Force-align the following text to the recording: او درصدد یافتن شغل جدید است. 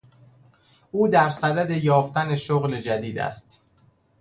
او 0.91 1.07
درصدد 1.07 1.83
یافتن 1.83 2.35
شغل 2.35 2.77
جدید 2.81 3.19
است. 3.19 3.61